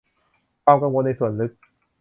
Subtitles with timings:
[0.63, 1.51] ความกังวลในส่วนลึก